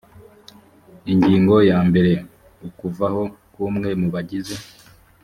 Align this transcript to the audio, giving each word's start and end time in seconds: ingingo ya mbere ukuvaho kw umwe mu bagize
ingingo 1.13 1.55
ya 1.69 1.79
mbere 1.89 2.11
ukuvaho 2.67 3.21
kw 3.51 3.57
umwe 3.67 3.89
mu 3.99 4.07
bagize 4.13 4.55